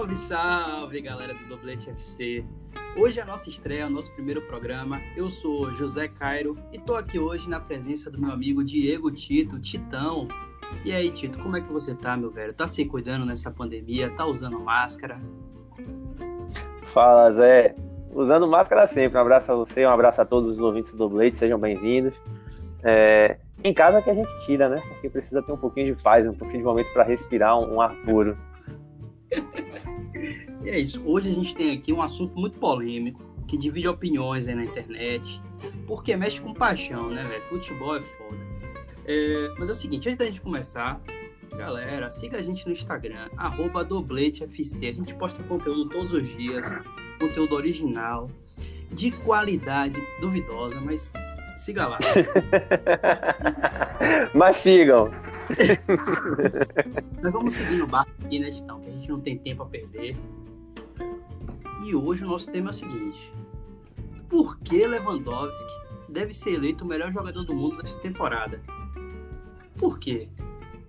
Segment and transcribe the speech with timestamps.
[0.00, 2.42] Salve, salve, galera do Doblete FC.
[2.96, 4.98] Hoje é a nossa estreia, o nosso primeiro programa.
[5.14, 9.60] Eu sou José Cairo e tô aqui hoje na presença do meu amigo Diego Tito,
[9.60, 10.26] Titão.
[10.86, 12.54] E aí, Tito, como é que você tá, meu velho?
[12.54, 14.08] Tá se cuidando nessa pandemia?
[14.16, 15.20] Tá usando máscara?
[16.94, 17.76] Fala, Zé.
[18.14, 19.18] Usando máscara sempre.
[19.18, 22.14] Um abraço a você, um abraço a todos os ouvintes do Doblete, sejam bem-vindos.
[22.82, 24.80] É, em casa que a gente tira, né?
[24.88, 27.80] Porque precisa ter um pouquinho de paz, um pouquinho de momento para respirar um, um
[27.82, 28.34] ar puro.
[30.64, 31.02] E é isso.
[31.04, 35.40] Hoje a gente tem aqui um assunto muito polêmico, que divide opiniões aí na internet,
[35.86, 37.42] porque mexe com paixão, né, velho?
[37.44, 38.50] Futebol é foda.
[39.04, 41.00] É, mas é o seguinte, antes da gente começar,
[41.56, 43.28] galera, siga a gente no Instagram,
[43.88, 44.86] dobletefc.
[44.86, 46.72] A gente posta conteúdo todos os dias,
[47.18, 48.30] conteúdo original,
[48.92, 51.12] de qualidade duvidosa, mas
[51.56, 51.98] siga lá.
[54.34, 55.10] mas sigam.
[57.22, 58.80] Nós vamos seguir no barco aqui, né, Titão?
[58.80, 60.16] Que a gente não tem tempo a perder.
[61.84, 63.32] E hoje o nosso tema é o seguinte:
[64.28, 65.72] Por que Lewandowski
[66.08, 68.60] deve ser eleito o melhor jogador do mundo desta temporada?
[69.76, 70.28] Por quê?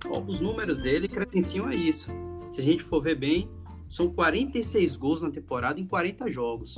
[0.04, 2.12] Bom, os números dele credenciam a isso.
[2.50, 3.50] Se a gente for ver bem,
[3.90, 6.78] são 46 gols na temporada em 40 jogos.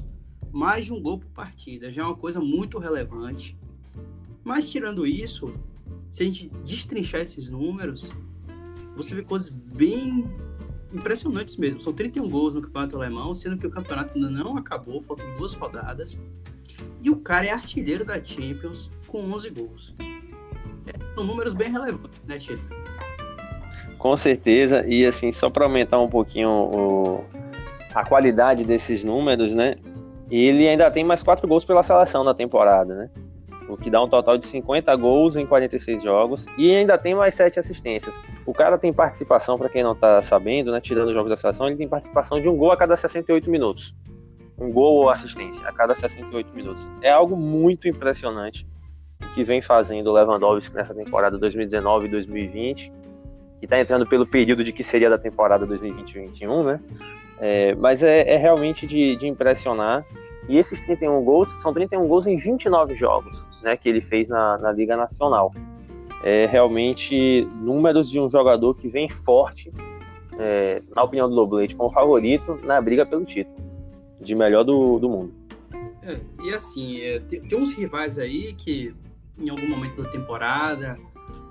[0.52, 1.90] Mais de um gol por partida.
[1.90, 3.58] Já é uma coisa muito relevante.
[4.44, 5.54] Mas tirando isso,
[6.10, 8.12] se a gente destrinchar esses números,
[8.96, 10.30] você vê coisas bem
[10.94, 11.82] impressionantes mesmo.
[11.82, 15.54] São 31 gols no campeonato alemão, sendo que o campeonato ainda não acabou, faltam duas
[15.54, 16.18] rodadas.
[17.02, 19.96] E o cara é artilheiro da Champions com 11 gols.
[20.86, 22.68] É, são números bem relevantes, né, Tito?
[23.98, 27.24] Com certeza, e assim, só para aumentar um pouquinho o,
[27.94, 29.78] a qualidade desses números, né?
[30.30, 33.10] Ele ainda tem mais quatro gols pela seleção na temporada, né?
[33.68, 37.34] O que dá um total de 50 gols em 46 jogos e ainda tem mais
[37.36, 38.18] 7 assistências.
[38.46, 41.68] O cara tem participação, para quem não tá sabendo, né, tirando os jogos da seleção,
[41.68, 43.94] ele tem participação de um gol a cada 68 minutos.
[44.58, 46.88] Um gol ou assistência a cada 68 minutos.
[47.02, 48.68] É algo muito impressionante
[49.34, 52.92] que vem fazendo o Lewandowski nessa temporada 2019 e 2020,
[53.60, 56.80] que está entrando pelo período de que seria da temporada 2020-2021, né?
[57.40, 60.06] É, mas é, é realmente de, de impressionar.
[60.48, 64.58] E esses 31 gols são 31 gols em 29 jogos né, que ele fez na,
[64.58, 65.54] na Liga Nacional.
[66.24, 69.72] É realmente números de um jogador que vem forte,
[70.38, 73.64] é, na opinião do Loblete, como favorito na briga pelo título
[74.22, 75.34] de melhor do, do mundo.
[76.02, 78.94] É, e assim, é, tem, tem, uns rivais aí que
[79.38, 80.98] em algum momento da temporada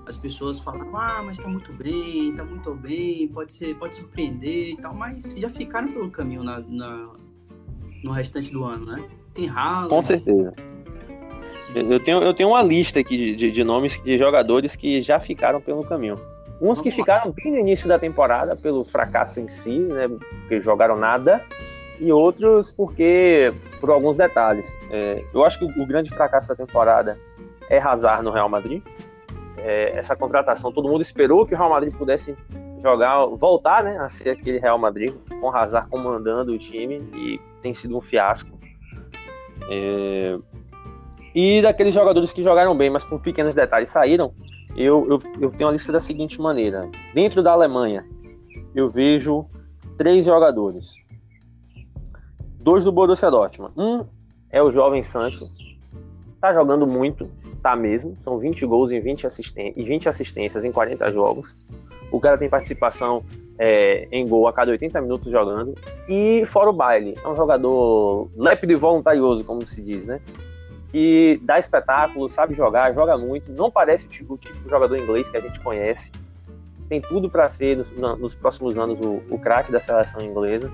[0.05, 4.71] as pessoas falam, ah, mas tá muito bem, tá muito bem, pode ser, pode surpreender
[4.71, 7.09] e tal, mas já ficaram pelo caminho na, na
[8.03, 9.09] no restante do ano, né?
[9.33, 10.53] Tem Haaland, Com certeza.
[11.73, 15.61] Eu tenho, eu tenho uma lista aqui de, de nomes de jogadores que já ficaram
[15.61, 16.19] pelo caminho.
[16.61, 20.07] Uns que ficaram bem no início da temporada pelo fracasso em si, né?
[20.07, 21.41] Porque jogaram nada.
[21.99, 24.65] E outros porque por alguns detalhes.
[24.89, 27.17] É, eu acho que o, o, grande fracasso da temporada
[27.69, 28.81] é Hazard no Real Madrid.
[29.57, 32.35] É, essa contratação, todo mundo esperou que o Real Madrid pudesse
[32.81, 37.73] jogar, voltar, né, a ser aquele Real Madrid com Hazard comandando o time e tem
[37.73, 38.57] sido um fiasco.
[39.69, 40.37] É,
[41.33, 44.33] e daqueles jogadores que jogaram bem, mas por pequenos detalhes saíram,
[44.75, 46.89] eu, eu, eu tenho uma lista da seguinte maneira.
[47.13, 48.05] Dentro da Alemanha,
[48.75, 49.45] eu vejo
[49.97, 50.95] três jogadores.
[52.59, 53.73] Dois do Borussia Dortmund.
[53.77, 54.05] Um
[54.49, 55.47] é o jovem Sancho.
[56.39, 57.29] Tá jogando muito,
[57.61, 58.15] tá mesmo.
[58.21, 61.55] São 20 gols em 20, assisten e 20 assistências em 40 jogos.
[62.11, 63.23] O cara tem participação
[63.57, 65.73] é, em gol a cada 80 minutos jogando.
[66.07, 70.19] E fora o baile, é um jogador lépido e voluntarioso, como se diz, né?
[70.93, 74.95] Que dá espetáculo, sabe jogar, joga muito, não parece o tipo, o tipo de jogador
[74.95, 76.11] inglês que a gente conhece.
[76.87, 80.71] Tem tudo para ser nos, nos, próximos anos o, o craque da seleção inglesa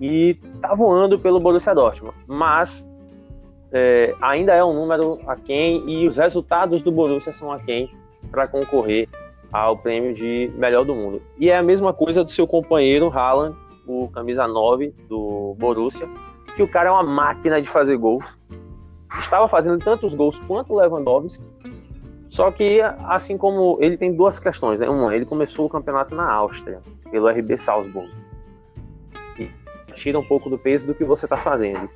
[0.00, 2.84] e tá voando pelo Borussia Dortmund, mas
[3.70, 7.94] é, ainda é um número aquém e os resultados do Borussia são aquém
[8.32, 9.08] para concorrer
[9.52, 11.22] ao prêmio de melhor do mundo.
[11.38, 16.08] E é a mesma coisa do seu companheiro Haaland, o camisa 9 do Borussia,
[16.56, 18.24] que o cara é uma máquina de fazer gols
[19.20, 21.44] estava fazendo tantos gols quanto o Lewandowski.
[22.28, 24.88] Só que, assim como ele tem duas questões, né?
[24.88, 26.80] Uma, ele começou o campeonato na Áustria,
[27.10, 28.10] pelo RB Salzburg.
[29.38, 29.48] E
[29.94, 31.88] tira um pouco do peso do que você está fazendo.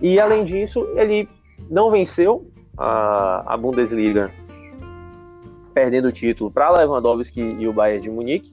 [0.00, 1.28] E além disso, ele
[1.70, 4.30] não venceu a, a Bundesliga,
[5.72, 8.52] perdendo o título para Lewandowski e o Bayern de Munique.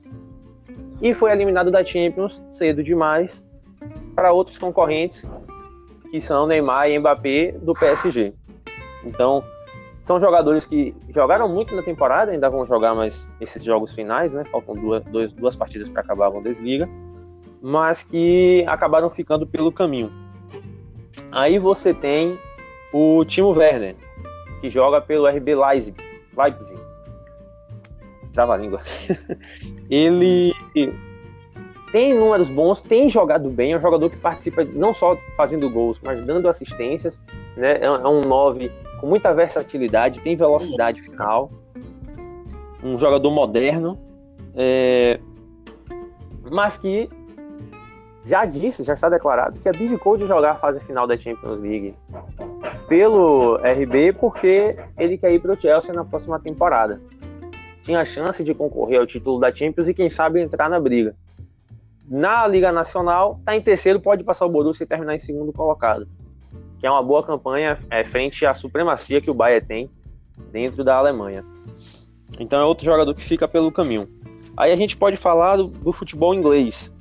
[1.02, 3.44] E foi eliminado da Champions cedo demais
[4.16, 5.26] para outros concorrentes
[6.16, 8.34] que são Neymar e Mbappé do PSG.
[9.04, 9.44] Então,
[10.02, 14.46] são jogadores que jogaram muito na temporada, ainda vão jogar mais esses jogos finais, né?
[14.46, 16.88] Faltam duas, duas, duas partidas para acabar a Bundesliga.
[17.62, 20.10] mas que acabaram ficando pelo caminho.
[21.34, 22.40] Aí você tem
[22.94, 23.96] o Timo Werner,
[24.62, 25.98] que joga pelo RB Leipzig.
[26.38, 26.80] Leipzig.
[28.32, 28.80] Trava a língua.
[29.90, 30.54] Ele
[31.92, 36.00] tem números bons, tem jogado bem, é um jogador que participa não só fazendo gols,
[36.04, 37.20] mas dando assistências.
[37.56, 37.80] Né?
[37.82, 41.52] É um 9 com muita versatilidade, tem velocidade final.
[42.84, 44.00] Um jogador moderno.
[44.56, 45.20] É...
[46.52, 47.10] Mas que
[48.26, 51.96] já disse, já está declarado, que abdicou de jogar a fase final da Champions League
[52.88, 57.00] pelo RB porque ele quer ir para o Chelsea na próxima temporada.
[57.84, 61.16] Tinha a chance de concorrer ao título da Champions e quem sabe entrar na briga.
[62.08, 66.08] Na Liga Nacional, está em terceiro, pode passar o Borussia e terminar em segundo colocado.
[66.80, 69.90] Que é uma boa campanha é, frente à supremacia que o Bayern tem
[70.52, 71.44] dentro da Alemanha.
[72.40, 74.08] Então é outro jogador que fica pelo caminho.
[74.56, 76.94] Aí a gente pode falar do, do futebol inglês.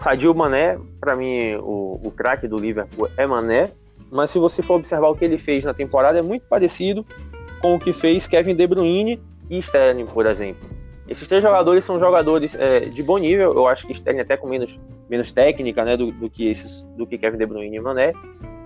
[0.00, 3.70] Sadio Mané, para mim, o, o craque do Liverpool é Mané,
[4.10, 7.04] mas se você for observar o que ele fez na temporada, é muito parecido
[7.60, 10.79] com o que fez Kevin De Bruyne e Sterling, por exemplo.
[11.10, 14.46] Esses três jogadores são jogadores é, de bom nível, eu acho que Sterling até com
[14.46, 14.78] menos,
[15.08, 18.12] menos técnica né, do, do, que esses, do que Kevin De Bruyne e Mané,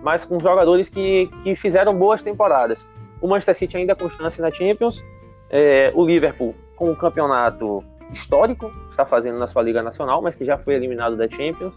[0.02, 2.86] mas com jogadores que, que fizeram boas temporadas.
[3.22, 5.02] O Manchester City ainda com chance na Champions,
[5.48, 7.82] é, o Liverpool com o campeonato
[8.12, 11.74] histórico, está fazendo na sua Liga Nacional, mas que já foi eliminado da Champions.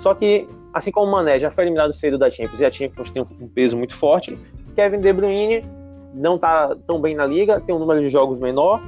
[0.00, 3.12] Só que, assim como o Mané já foi eliminado cedo da Champions e a Champions
[3.12, 4.36] tem um peso muito forte,
[4.74, 5.62] Kevin De Bruyne
[6.12, 8.82] não está tão bem na liga, tem um número de jogos menor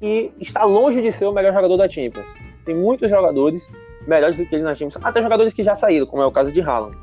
[0.00, 2.26] e está longe de ser o melhor jogador da Champions.
[2.64, 3.68] Tem muitos jogadores
[4.06, 6.52] melhores do que ele na Champions, até jogadores que já saíram, como é o caso
[6.52, 6.96] de Haaland.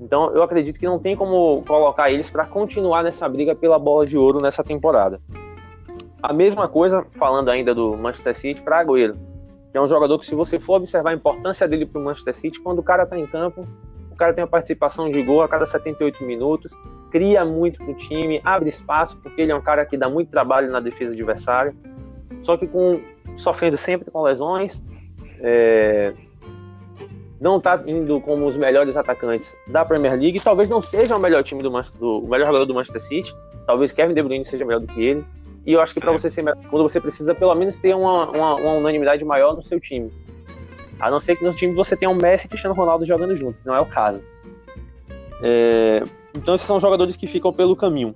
[0.00, 4.06] Então, eu acredito que não tem como colocar eles para continuar nessa briga pela bola
[4.06, 5.20] de ouro nessa temporada.
[6.22, 9.16] A mesma coisa, falando ainda do Manchester City, para Agüero,
[9.70, 12.34] que é um jogador que, se você for observar a importância dele para o Manchester
[12.34, 13.66] City, quando o cara está em campo,
[14.10, 16.72] o cara tem uma participação de gol a cada 78 minutos,
[17.14, 20.32] cria muito para o time, abre espaço, porque ele é um cara que dá muito
[20.32, 21.72] trabalho na defesa adversária,
[22.42, 23.00] só que com
[23.36, 24.82] sofrendo sempre com lesões,
[25.38, 26.12] é,
[27.40, 31.44] não está indo como os melhores atacantes da Premier League, talvez não seja o melhor
[31.44, 33.32] time do, do o melhor jogador do Manchester City,
[33.64, 35.24] talvez Kevin De Bruyne seja melhor do que ele,
[35.64, 36.18] e eu acho que para é.
[36.18, 39.78] você ser quando você precisa pelo menos ter uma, uma, uma, unanimidade maior no seu
[39.78, 40.12] time.
[40.98, 43.56] A não ser que no time você tenha um Messi e Cristiano Ronaldo jogando junto,
[43.64, 44.24] não é o caso.
[45.40, 46.02] É,
[46.34, 48.14] então esses são jogadores que ficam pelo caminho.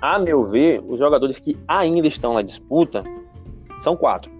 [0.00, 3.04] A meu ver, os jogadores que ainda estão na disputa
[3.80, 4.30] são quatro: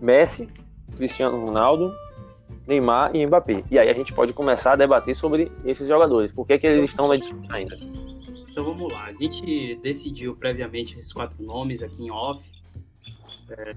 [0.00, 0.48] Messi,
[0.96, 1.94] Cristiano Ronaldo,
[2.66, 3.64] Neymar e Mbappé.
[3.70, 6.32] E aí a gente pode começar a debater sobre esses jogadores.
[6.32, 7.76] Por que, que eles estão na disputa ainda?
[8.50, 9.06] Então vamos lá.
[9.06, 12.42] A gente decidiu previamente esses quatro nomes aqui em off.
[13.50, 13.74] É,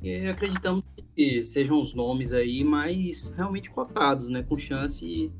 [0.00, 0.84] que acreditamos
[1.16, 4.44] que sejam os nomes aí mais realmente cotados, né?
[4.48, 5.32] Com chance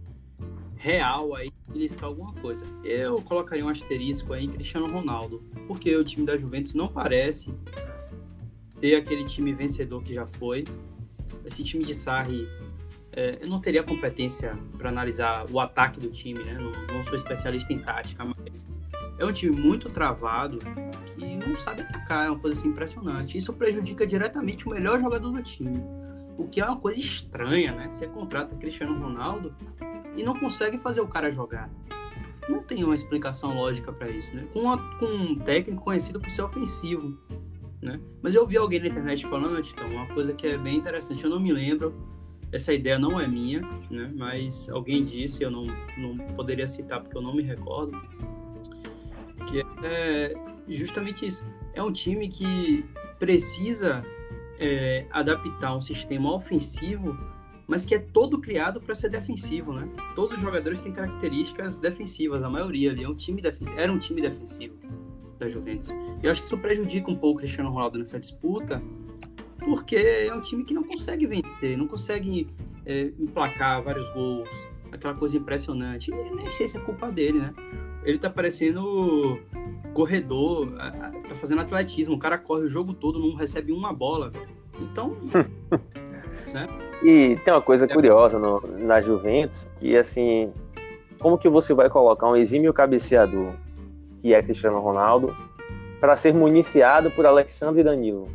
[0.79, 2.65] real aí listar alguma coisa.
[2.85, 7.53] Eu colocaria um asterisco aí em Cristiano Ronaldo, porque o time da Juventus não parece
[8.81, 10.65] ter aquele time vencedor que já foi.
[11.45, 12.49] Esse time de Sarri
[13.13, 16.55] é, eu não teria competência para analisar o ataque do time, né?
[16.55, 18.69] Não, não, sou especialista em tática, mas
[19.19, 20.59] é um time muito travado
[21.17, 23.37] que não sabe atacar, é uma coisa assim, impressionante.
[23.37, 25.83] Isso prejudica diretamente o melhor jogador do time,
[26.37, 27.91] o que é uma coisa estranha, né?
[27.91, 29.53] Você contrata Cristiano Ronaldo
[30.19, 31.71] e não consegue fazer o cara jogar.
[32.49, 34.47] Não tem uma explicação lógica para isso, né?
[34.53, 37.19] Com, uma, com um técnico conhecido por ser ofensivo,
[37.81, 38.01] né?
[38.23, 41.31] Mas eu vi alguém na internet falando, então, uma coisa que é bem interessante, eu
[41.31, 41.95] não me lembro
[42.51, 43.61] essa ideia não é minha,
[43.91, 44.11] né?
[44.15, 47.93] mas alguém disse, eu não, não poderia citar porque eu não me recordo,
[49.47, 50.35] que é
[50.69, 51.45] justamente isso.
[51.75, 52.85] É um time que
[53.19, 54.05] precisa
[54.59, 57.19] é, adaptar um sistema ofensivo,
[57.69, 59.87] mas que é todo criado para ser defensivo, né?
[60.15, 63.43] Todos os jogadores têm características defensivas, a maioria ali é um time
[63.77, 64.75] era um time defensivo
[65.39, 65.91] da Juventus.
[66.23, 68.83] Eu acho que isso prejudica um pouco o Cristiano Ronaldo nessa disputa,
[69.59, 72.49] porque é um time que não consegue vencer, não consegue
[72.87, 74.49] é, emplacar vários gols,
[74.91, 76.11] aquela coisa impressionante.
[76.11, 77.53] E nem sei se é culpa dele, né?
[78.03, 79.39] Ele tá parecendo
[79.93, 80.73] corredor,
[81.29, 84.33] tá fazendo atletismo, o cara corre o jogo todo, não recebe uma bola.
[84.81, 85.17] Então.
[86.55, 86.88] né?
[87.03, 87.89] E tem uma coisa é.
[87.89, 90.51] curiosa no, na Juventus, que assim,
[91.19, 93.53] como que você vai colocar um exímio cabeceador,
[94.21, 95.37] que é Cristiano Ronaldo,
[96.01, 98.29] para ser municiado por Alexandre Danilo?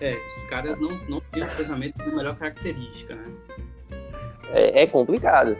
[0.00, 3.24] É, os caras não, não têm um cruzamento de melhor característica, né?
[4.52, 5.56] É, é complicado.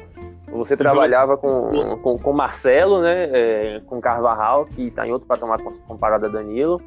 [0.50, 3.28] Você trabalhava com, com, com Marcelo, né?
[3.32, 6.80] É, com Carvajal, que está em outro patamar comparado a Danilo.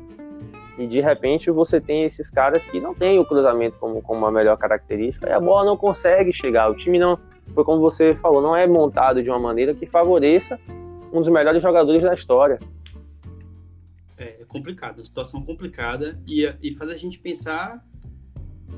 [0.81, 4.31] E de repente você tem esses caras que não têm o cruzamento como, como uma
[4.31, 6.71] melhor característica e a bola não consegue chegar.
[6.71, 7.19] O time não,
[7.53, 10.59] foi como você falou, não é montado de uma maneira que favoreça
[11.13, 12.57] um dos melhores jogadores da história.
[14.17, 17.83] É, é complicado, uma situação complicada e, e faz a gente pensar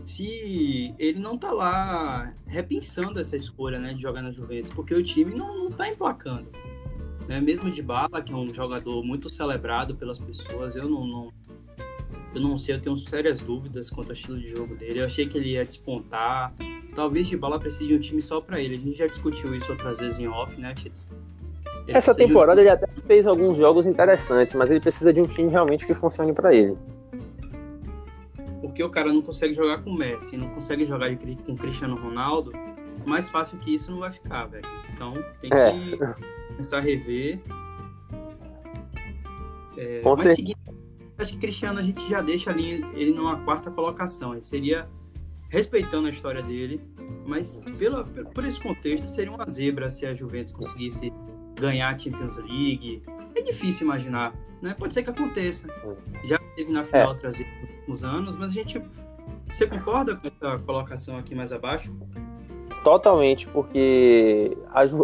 [0.05, 5.03] se ele não tá lá repensando essa escolha, né, de jogar na Juventus, porque o
[5.03, 6.49] time não, não tá emplacando.
[7.27, 7.39] Né?
[7.39, 11.27] Mesmo de Bala, que é um jogador muito celebrado pelas pessoas, eu não, não,
[12.33, 15.01] eu não sei, eu tenho sérias dúvidas quanto ao estilo de jogo dele.
[15.01, 16.53] Eu achei que ele ia despontar.
[16.95, 18.75] Talvez de Bala precise de um time só para ele.
[18.75, 20.73] A gente já discutiu isso outras vezes em off, né?
[21.87, 25.85] Essa temporada ele até fez alguns jogos interessantes, mas ele precisa de um time realmente
[25.85, 26.77] que funcione para ele.
[28.61, 31.95] Porque o cara não consegue jogar com o Messi, não consegue jogar com o Cristiano
[31.95, 32.51] Ronaldo,
[33.05, 34.65] mais fácil que isso não vai ficar, velho.
[34.93, 36.15] Então tem que é.
[36.47, 37.39] começar a rever.
[39.75, 40.82] É, mas seguindo,
[41.23, 44.33] acho que Cristiano a gente já deixa ali ele numa quarta colocação.
[44.33, 44.87] Ele seria
[45.49, 46.81] respeitando a história dele,
[47.25, 51.11] mas pelo, por esse contexto seria uma zebra se a Juventus conseguisse
[51.59, 53.01] ganhar a Champions League.
[53.35, 54.75] É difícil imaginar, né?
[54.77, 55.67] Pode ser que aconteça.
[56.23, 57.07] Já teve na final é.
[57.07, 58.81] outras vezes nos últimos anos, mas a gente.
[59.47, 61.95] Você concorda com essa colocação aqui mais abaixo?
[62.83, 64.57] Totalmente, porque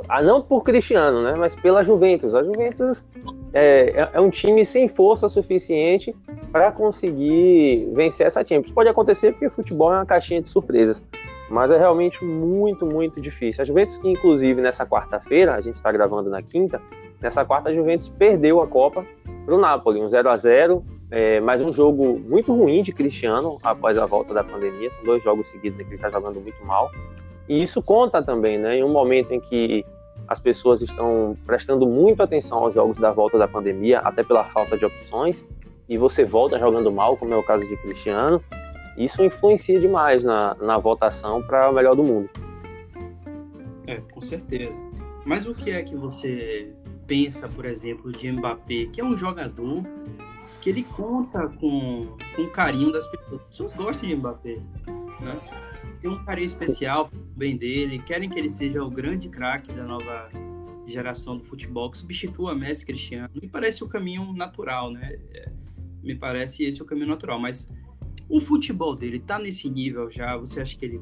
[0.09, 2.35] a, não por Cristiano, né, mas pela Juventus.
[2.35, 3.05] A Juventus
[3.53, 6.15] é, é um time sem força suficiente
[6.51, 8.74] para conseguir vencer essa Champions.
[8.74, 11.03] Pode acontecer porque futebol é uma caixinha de surpresas
[11.50, 13.62] mas é realmente muito, muito difícil.
[13.62, 16.79] A Juventus, que inclusive nessa quarta-feira, a gente está gravando na quinta,
[17.20, 19.03] nessa quarta a Juventus perdeu a Copa
[19.46, 23.58] para o Napoli, um 0 a 0 é, mas um jogo muito ruim de Cristiano
[23.63, 24.91] após a volta da pandemia.
[24.91, 26.91] São dois jogos seguidos em que ele está jogando muito mal.
[27.48, 28.77] E isso conta também, né?
[28.77, 29.84] Em um momento em que
[30.29, 34.77] as pessoas estão prestando muito atenção aos jogos da volta da pandemia, até pela falta
[34.77, 35.57] de opções,
[35.89, 38.39] e você volta jogando mal, como é o caso de Cristiano,
[38.95, 42.29] isso influencia demais na, na votação para o melhor do mundo.
[43.88, 44.79] É, com certeza.
[45.25, 46.71] Mas o que é que você
[47.07, 49.83] pensa, por exemplo, de Mbappé, que é um jogador
[50.62, 53.41] que ele conta com, com o carinho das pessoas.
[53.41, 54.57] As pessoas gostam de Mbappé.
[55.21, 55.39] Né?
[56.01, 57.09] Tem um carinho especial
[57.39, 60.29] bem dele, querem que ele seja o grande craque da nova
[60.86, 63.29] geração do futebol, que substitua Messi Cristiano.
[63.41, 65.17] Me parece o caminho natural, né?
[65.34, 65.50] É,
[66.03, 67.67] me parece esse o caminho natural, mas
[68.27, 70.36] o futebol dele tá nesse nível já?
[70.36, 71.01] Você acha que ele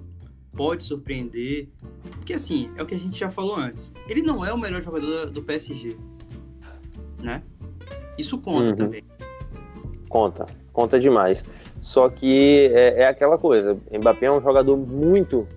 [0.55, 1.69] pode surpreender?
[2.11, 3.91] Porque assim, é o que a gente já falou antes.
[4.07, 5.97] Ele não é o melhor jogador do PSG,
[7.19, 7.41] né?
[8.17, 8.75] Isso conta uhum.
[8.75, 9.03] também.
[10.07, 11.43] Conta, conta demais.
[11.81, 15.47] Só que é, é, aquela coisa, Mbappé é um jogador muito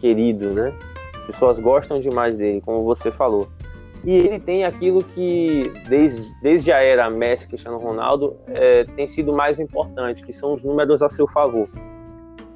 [0.00, 0.72] querido, né?
[1.14, 3.48] As pessoas gostam demais dele, como você falou.
[4.02, 9.32] E ele tem aquilo que, desde, desde a era Messi Cristiano Ronaldo, é, tem sido
[9.32, 11.68] mais importante, que são os números a seu favor.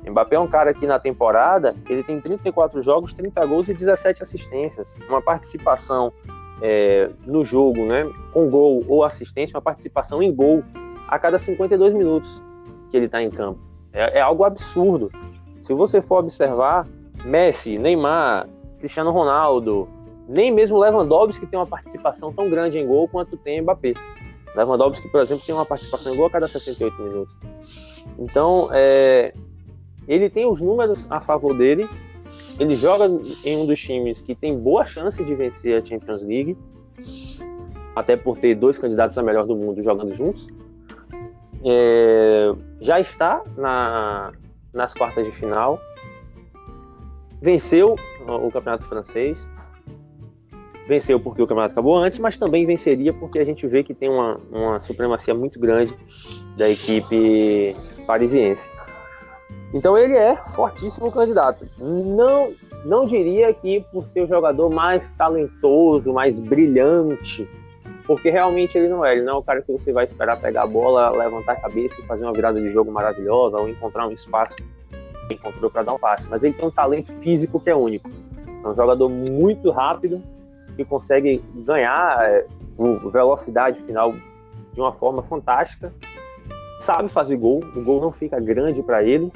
[0.06, 4.22] Mbappé é um cara que na temporada ele tem 34 jogos, 30 gols e 17
[4.22, 4.94] assistências.
[5.08, 6.12] Uma participação
[6.62, 10.62] é, no jogo, né, com gol ou assistência, uma participação em gol
[11.08, 12.42] a cada 52 minutos
[12.90, 13.60] que ele está em campo.
[13.92, 15.10] É, é algo absurdo.
[15.60, 16.86] Se você for observar,
[17.24, 19.88] Messi, Neymar, Cristiano Ronaldo,
[20.28, 23.94] nem mesmo Lewandowski tem uma participação tão grande em gol quanto tem Mbappé.
[24.54, 27.38] Lewandowski, por exemplo, tem uma participação em gol a cada 68 minutos.
[28.18, 29.34] Então, é,
[30.06, 31.88] ele tem os números a favor dele.
[32.58, 33.06] Ele joga
[33.44, 36.56] em um dos times que tem boa chance de vencer a Champions League,
[37.96, 40.48] até por ter dois candidatos a melhor do mundo jogando juntos.
[41.64, 44.32] É, já está na,
[44.72, 45.80] nas quartas de final.
[47.44, 47.94] Venceu
[48.26, 49.38] o campeonato francês,
[50.86, 54.08] Venceu porque o campeonato acabou antes, mas também venceria porque a gente vê que tem
[54.08, 55.94] uma, uma supremacia muito grande
[56.56, 58.70] da equipe parisiense.
[59.72, 61.66] Então ele é fortíssimo candidato.
[61.78, 62.52] Não,
[62.84, 67.48] não diria que por ser o jogador mais talentoso, mais brilhante,
[68.06, 69.12] porque realmente ele não é.
[69.12, 71.94] Ele não é o cara que você vai esperar pegar a bola, levantar a cabeça
[71.98, 74.56] e fazer uma virada de jogo maravilhosa ou encontrar um espaço
[75.30, 76.26] encontrou para dar um passe.
[76.28, 78.10] Mas ele tem um talento físico que é único.
[78.64, 80.22] É um jogador muito rápido,
[80.76, 82.46] que consegue ganhar é,
[83.10, 84.12] velocidade final
[84.72, 85.92] de uma forma fantástica,
[86.80, 89.32] sabe fazer gol, o gol não fica grande para ele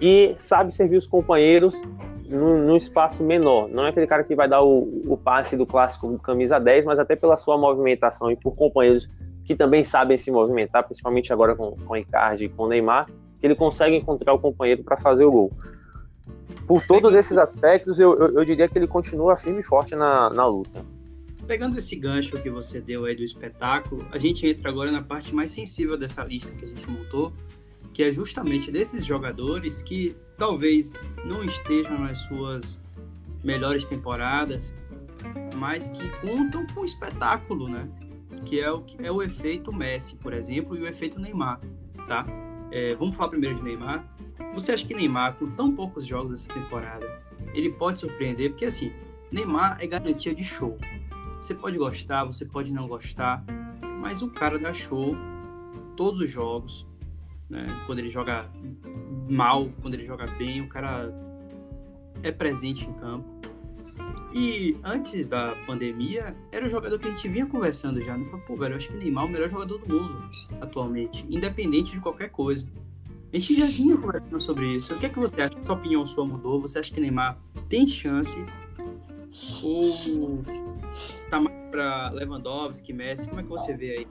[0.00, 1.80] e sabe servir os companheiros
[2.28, 3.68] num, espaço menor.
[3.68, 6.98] Não é aquele cara que vai dar o, o passe do clássico camisa 10, mas
[6.98, 9.08] até pela sua movimentação e por companheiros
[9.44, 13.06] que também sabem se movimentar, principalmente agora com, com Icardi e com Neymar,
[13.46, 15.52] ele consegue encontrar o companheiro para fazer o gol
[16.66, 20.30] por todos esses aspectos, eu, eu, eu, diria que ele continua firme e forte na,
[20.30, 20.84] na luta.
[21.46, 25.34] pegando esse gancho que você deu aí do espetáculo, a gente entra agora na parte
[25.34, 27.32] mais sensível dessa lista que a gente montou,
[27.92, 32.80] que é justamente desses jogadores que talvez não estejam nas suas
[33.42, 34.72] melhores temporadas,
[35.54, 37.88] mas que contam com espetáculo, né?
[38.44, 41.60] Que é o, que é o efeito Messi, por exemplo, e o efeito Neymar,
[42.08, 42.26] tá?
[42.74, 44.04] É, vamos falar primeiro de Neymar.
[44.52, 47.22] Você acha que Neymar, com tão poucos jogos essa temporada,
[47.54, 48.50] ele pode surpreender?
[48.50, 48.92] Porque assim,
[49.30, 50.76] Neymar é garantia de show.
[51.36, 53.44] Você pode gostar, você pode não gostar,
[54.00, 55.14] mas o cara dá show
[55.96, 56.84] todos os jogos,
[57.48, 57.64] né?
[57.86, 58.50] Quando ele joga
[59.28, 61.14] mal, quando ele joga bem, o cara
[62.24, 63.53] é presente em campo.
[64.34, 68.18] E antes da pandemia, era o jogador que a gente vinha conversando já.
[68.18, 68.26] Né?
[68.44, 70.28] pô, velho, eu acho que Neymar é o melhor jogador do mundo
[70.60, 72.66] atualmente, independente de qualquer coisa.
[73.32, 74.92] A gente já vinha conversando sobre isso.
[74.92, 75.56] O que é que você acha?
[75.62, 76.60] Sua opinião sua mudou?
[76.60, 77.38] Você acha que Neymar
[77.68, 78.36] tem chance?
[79.62, 80.42] Ou
[81.30, 83.28] tá mais pra Lewandowski, Messi?
[83.28, 84.08] Como é que você vê aí?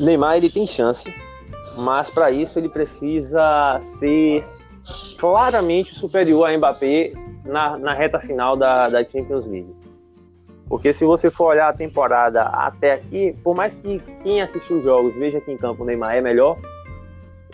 [0.00, 1.12] Neymar ele tem chance,
[1.76, 4.42] mas para isso ele precisa ser
[5.18, 9.74] claramente superior a Mbappé na, na reta final da, da Champions League.
[10.68, 14.84] Porque se você for olhar a temporada até aqui, por mais que quem assistiu os
[14.84, 16.58] jogos veja que em campo o Neymar é melhor,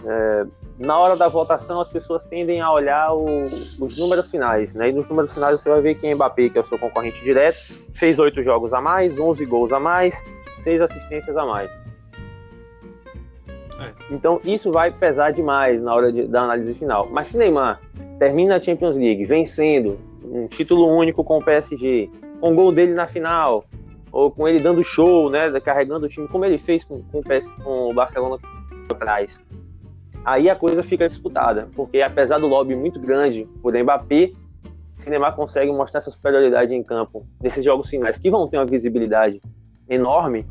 [0.05, 0.47] é,
[0.79, 4.89] na hora da votação as pessoas tendem a olhar o, os números finais, né?
[4.89, 7.59] E nos números finais você vai ver que Mbappé, que é o seu concorrente direto,
[7.93, 10.15] fez oito jogos a mais, 11 gols a mais,
[10.63, 11.71] seis assistências a mais.
[13.79, 13.93] É.
[14.11, 17.09] Então isso vai pesar demais na hora de, da análise final.
[17.11, 17.81] Mas se Neymar
[18.23, 22.09] termina a Champions League vencendo um título único com o PSG,
[22.41, 23.65] com o gol dele na final,
[24.13, 27.21] ou com ele dando show, né, carregando o time, como ele fez com, com, o,
[27.21, 28.39] PS, com o Barcelona
[28.93, 29.43] atrás,
[30.25, 34.31] aí a coisa fica disputada, porque apesar do lobby muito grande por Mbappé,
[34.99, 38.67] se Neymar consegue mostrar essa superioridade em campo nesses jogos finais, que vão ter uma
[38.67, 39.43] visibilidade
[39.89, 40.47] enorme,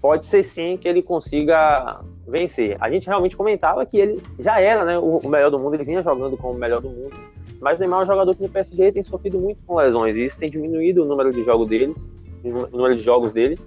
[0.00, 2.76] pode ser sim que ele consiga vencer.
[2.80, 6.02] A gente realmente comentava que ele já era né, o melhor do mundo, ele vinha
[6.02, 7.12] jogando como o melhor do mundo,
[7.60, 10.24] mas o Neymar é um jogador que no PSG tem sofrido muito com lesões, e
[10.24, 12.08] isso tem diminuído o número de jogos deles,
[12.42, 13.58] o número de jogos dele,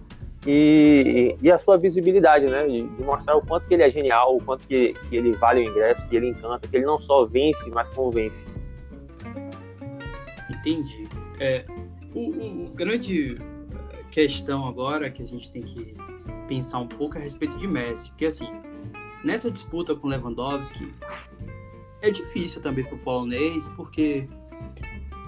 [0.46, 2.66] e, e, a sua visibilidade, né?
[2.66, 5.62] De, de, mostrar o quanto que ele é genial, o quanto que, que, ele vale
[5.62, 8.48] o ingresso, que ele encanta, que ele não só vence, mas convence.
[10.50, 11.10] Entendi.
[11.40, 11.66] É,
[12.16, 13.38] o, o grande
[14.12, 15.96] questão agora que a gente tem que
[16.48, 18.48] pensar um pouco a respeito de Messi, porque assim,
[19.24, 20.94] nessa disputa com Lewandowski,
[22.02, 24.28] é difícil também para o polonês, porque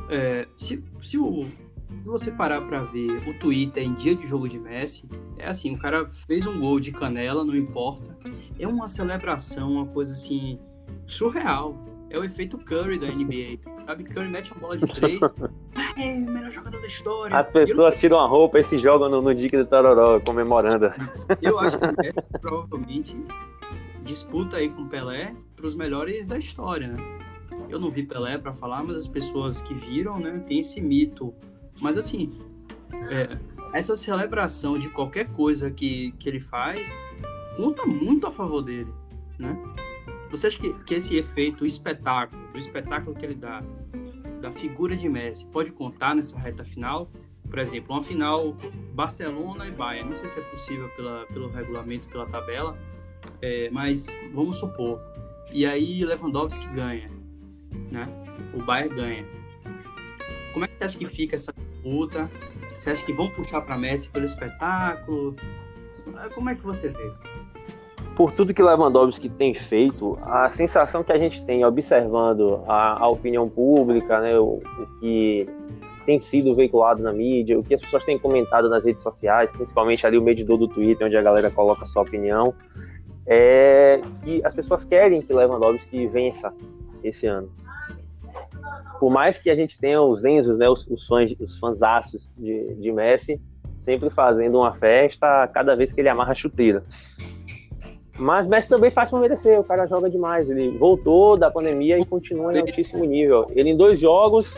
[0.09, 4.47] é, se, se, o, se você parar para ver o Twitter em dia de jogo
[4.47, 8.17] de Messi, é assim, o cara fez um gol de canela, não importa,
[8.57, 10.59] é uma celebração, uma coisa assim,
[11.05, 11.77] surreal.
[12.09, 13.59] É o efeito Curry da NBA.
[13.85, 15.19] Sabe, Curry mete uma bola de três,
[15.97, 17.37] é o melhor jogador da história.
[17.37, 17.99] As pessoas eu...
[17.99, 20.91] tiram a roupa e se jogam no, no Dique do Tororó, comemorando.
[21.41, 23.15] Eu acho que é, provavelmente
[24.03, 26.97] disputa aí com Pelé para os melhores da história, né?
[27.69, 31.33] Eu não vi Pelé para falar, mas as pessoas que viram, né, tem esse mito.
[31.79, 32.31] Mas assim,
[33.11, 33.37] é,
[33.73, 36.97] essa celebração de qualquer coisa que, que ele faz
[37.55, 38.91] conta muito a favor dele,
[39.37, 39.55] né?
[40.29, 43.63] Você acha que, que esse efeito, espetáculo, o espetáculo que ele dá,
[44.41, 47.09] da figura de Messi, pode contar nessa reta final?
[47.49, 48.55] Por exemplo, uma final
[48.93, 50.09] Barcelona e Bayern.
[50.09, 52.77] Não sei se é possível pela, pelo regulamento, pela tabela,
[53.41, 54.99] é, mas vamos supor.
[55.51, 57.09] E aí Lewandowski ganha,
[57.91, 58.07] né?
[58.53, 59.25] O Bayern ganha.
[60.53, 62.29] Como é que você acha que fica essa disputa?
[62.77, 65.35] Você acha que vão puxar para Messi pelo espetáculo?
[66.33, 67.11] Como é que você vê?
[68.19, 73.07] Por tudo que Lewandowski tem feito, a sensação que a gente tem observando a, a
[73.07, 75.47] opinião pública, né, o, o, que
[76.05, 80.05] tem sido veiculado na mídia, o que as pessoas têm comentado nas redes sociais, principalmente
[80.05, 82.53] ali o medidor do Twitter, onde a galera coloca sua opinião,
[83.25, 86.53] é que as pessoas querem que Lewandowski vença
[87.01, 87.49] esse ano.
[88.99, 91.79] Por mais que a gente tenha os Enzos, né, os, os fãs, os fãs
[92.37, 93.39] de, de Messi,
[93.79, 96.83] sempre fazendo uma festa cada vez que ele amarra a chuteira.
[98.19, 100.49] Mas Messi também faz para merecer, o cara joga demais.
[100.49, 103.49] Ele voltou da pandemia e continua em altíssimo nível.
[103.55, 104.53] Ele em dois jogos,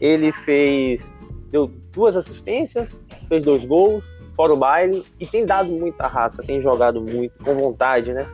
[0.00, 1.02] ele fez
[1.50, 2.96] deu duas assistências,
[3.28, 4.04] fez dois gols,
[4.36, 8.26] fora o baile, e tem dado muita raça, tem jogado muito, com vontade, né?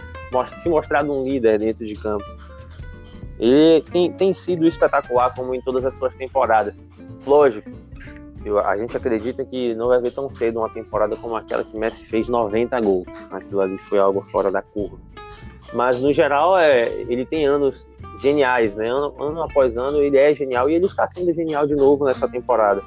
[0.63, 2.25] Se mostrado um líder dentro de campo.
[3.39, 6.79] Ele tem, tem sido espetacular, como em todas as suas temporadas.
[7.27, 7.71] Lógico,
[8.47, 11.77] eu, a gente acredita que não vai ver tão cedo uma temporada como aquela que
[11.77, 13.07] Messi fez 90 gols.
[13.31, 14.99] Aquilo ali foi algo fora da curva.
[15.73, 17.89] Mas no geral, é, ele tem anos
[18.21, 18.89] geniais, né?
[18.89, 22.29] Ano, ano após ano ele é genial e ele está sendo genial de novo nessa
[22.29, 22.83] temporada.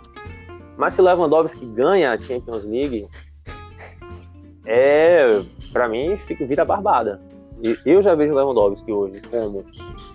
[0.78, 3.06] Mas se Lewandowski ganha a Champions League,
[4.66, 5.42] é,
[5.74, 7.20] para mim, fica, vira barbada.
[7.62, 9.66] E eu já vejo Lewandowski hoje como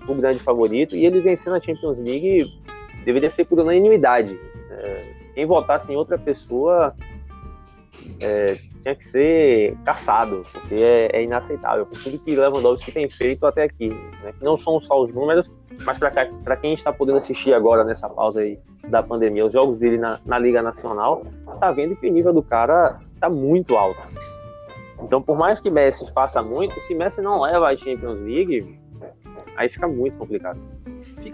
[0.08, 2.46] o grande favorito e ele vencendo a Champions League
[3.04, 4.40] deveria ser por unanimidade.
[4.70, 6.94] É, quem votasse em outra pessoa
[8.20, 11.86] é, tinha que ser caçado, porque é, é inaceitável.
[11.86, 13.88] Por tudo que Lewandowski tem feito até aqui.
[13.88, 14.32] Né?
[14.42, 15.50] Não são só os números,
[15.84, 19.98] mas para quem está podendo assistir agora nessa pausa aí da pandemia, os jogos dele
[19.98, 21.24] na, na Liga Nacional,
[21.58, 24.00] tá vendo que o nível do cara tá muito alto.
[25.02, 28.78] Então, por mais que Messi faça muito, se Messi não leva a Champions League,
[29.56, 30.60] aí fica muito complicado.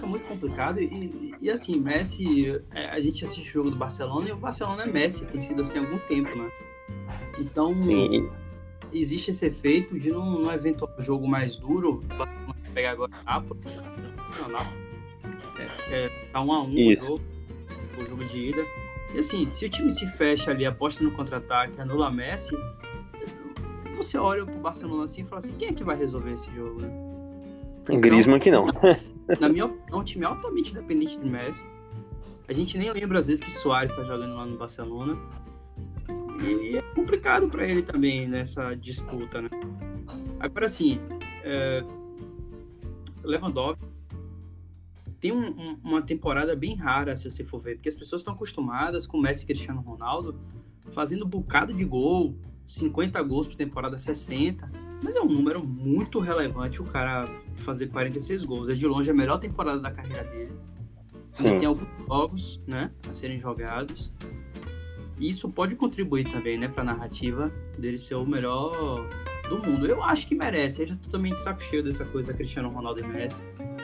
[0.00, 4.30] Fica muito complicado e, e assim, Messi, é, a gente assiste o jogo do Barcelona
[4.30, 6.48] e o Barcelona é Messi, tem sido assim há algum tempo, né?
[7.38, 8.30] Então, Sim.
[8.94, 12.02] existe esse efeito de num, num eventual jogo mais duro,
[12.72, 13.62] pegar agora Nápoles,
[14.40, 14.80] não, Nápoles,
[15.90, 17.20] é, é, tá um a um o jogo,
[17.98, 18.64] o jogo de ida.
[19.14, 22.56] E assim, se o time se fecha ali, aposta no contra-ataque, anula Messi,
[23.98, 26.80] você olha pro Barcelona assim e fala assim, quem é que vai resolver esse jogo,
[26.80, 26.88] né?
[27.82, 28.64] Então, Griezmann que não.
[29.38, 31.66] Na minha opinião, um time altamente dependente de Messi.
[32.48, 35.16] A gente nem lembra às vezes que Soares está jogando lá no Barcelona.
[36.42, 39.48] E é complicado para ele também nessa disputa, né?
[40.40, 40.98] Agora, assim,
[41.44, 41.84] é...
[43.22, 43.84] Lewandowski
[45.20, 48.32] tem um, um, uma temporada bem rara, se você for ver, porque as pessoas estão
[48.32, 50.34] acostumadas com Messi e Cristiano Ronaldo
[50.92, 52.34] fazendo um bocado de gol,
[52.66, 54.89] 50 gols por temporada, 60.
[55.02, 57.24] Mas é um número muito relevante o cara
[57.58, 58.68] fazer 46 gols.
[58.68, 60.52] É de longe a melhor temporada da carreira dele.
[61.32, 61.58] Sim.
[61.58, 64.12] Tem alguns jogos, né, a serem jogados.
[65.18, 69.06] E isso pode contribuir também, né, pra narrativa dele ser o melhor
[69.48, 69.86] do mundo.
[69.86, 70.82] Eu acho que merece.
[70.82, 73.42] Eu já tô totalmente saco cheio dessa coisa Cristiano Ronaldo e Messi.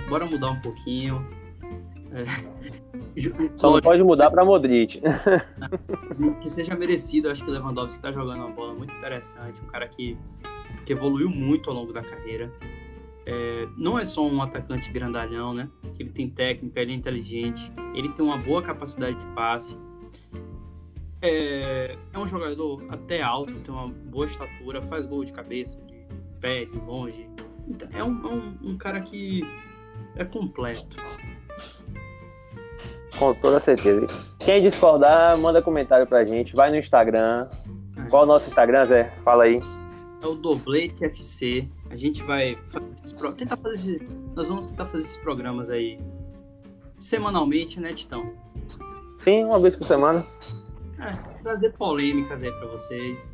[0.08, 1.20] Bora mudar um pouquinho.
[2.12, 2.24] É...
[3.56, 5.00] Só não pode mudar para Modric.
[6.42, 7.30] que seja merecido.
[7.30, 9.60] Acho que o Lewandowski está jogando uma bola muito interessante.
[9.62, 10.16] Um cara que,
[10.84, 12.52] que evoluiu muito ao longo da carreira.
[13.24, 15.68] É, não é só um atacante grandalhão, né?
[15.98, 19.76] Ele tem técnica, ele é inteligente, ele tem uma boa capacidade de passe.
[21.20, 26.06] É, é um jogador até alto, tem uma boa estatura, faz gol de cabeça, de
[26.40, 27.28] pé, de longe.
[27.66, 29.40] Então, é um, é um, um cara que
[30.14, 30.96] é completo.
[33.18, 34.06] Com toda certeza.
[34.38, 36.54] Quem discordar, manda comentário pra gente.
[36.54, 37.48] Vai no Instagram.
[37.96, 38.08] É.
[38.08, 39.12] Qual é o nosso Instagram, Zé?
[39.24, 39.58] Fala aí.
[40.22, 41.68] É o Doblete FC.
[41.90, 43.32] A gente vai fazer esses pro...
[43.32, 44.08] tentar fazer esse...
[44.34, 45.98] Nós vamos tentar fazer esses programas aí
[46.98, 48.32] semanalmente, né, Titão?
[49.18, 50.24] Sim, uma vez por semana.
[50.98, 53.28] É, trazer polêmicas aí pra vocês.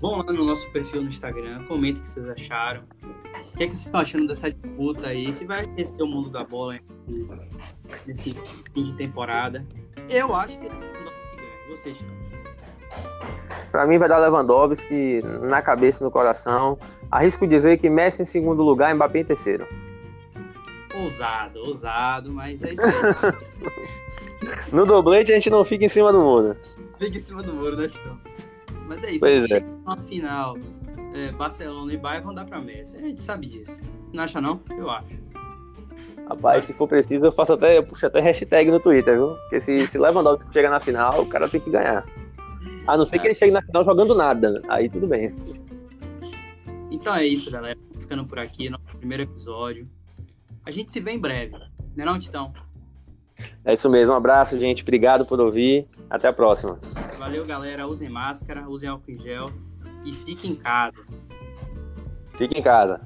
[0.00, 2.82] Vão lá no nosso perfil no Instagram, comentem o que vocês acharam.
[2.82, 6.30] O que, é que vocês estão achando dessa disputa aí, que vai aquecer o mundo
[6.30, 6.78] da bola
[8.06, 8.34] nesse
[8.72, 9.64] fim de temporada?
[10.08, 11.68] Eu acho que é Lewandowski ganha.
[11.70, 12.14] Vocês estão.
[13.74, 16.78] Para mim vai dar Lewandowski na cabeça e no coração.
[17.10, 19.66] Arrisco dizer que Messi em segundo lugar, Mbappé em terceiro.
[20.94, 22.94] Ousado, ousado, mas é isso aí.
[24.70, 26.56] no doblete a gente não fica em cima do muro.
[27.00, 28.16] Fica em cima do muro, né, Titão?
[28.86, 29.18] Mas é isso.
[29.18, 29.64] Pois é.
[29.84, 30.56] Uma final,
[31.12, 32.96] é, Barcelona e Bayern vão dar pra Messi.
[32.96, 33.80] A gente sabe disso.
[34.12, 34.60] Não acha não?
[34.70, 35.18] Eu acho.
[36.28, 39.30] Rapaz, se for preciso, eu faço até, eu puxo até hashtag no Twitter, viu?
[39.34, 42.06] Porque se, se Lewandowski chegar na final, o cara tem que ganhar.
[42.86, 43.18] A não ser é.
[43.18, 44.62] que ele chegue na final jogando nada.
[44.68, 45.34] Aí tudo bem.
[46.90, 47.78] Então é isso, galera.
[47.98, 49.88] Ficando por aqui, nosso primeiro episódio.
[50.64, 51.52] A gente se vê em breve.
[51.96, 52.52] Não é não, Titão?
[53.64, 54.12] É isso mesmo.
[54.12, 54.82] Um abraço, gente.
[54.82, 55.88] Obrigado por ouvir.
[56.08, 56.78] Até a próxima.
[57.18, 57.86] Valeu, galera.
[57.86, 59.50] Usem máscara, usem álcool em gel
[60.04, 61.04] e fiquem em casa.
[62.36, 63.00] Fique em casa.